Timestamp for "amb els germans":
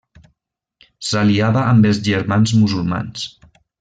1.73-2.55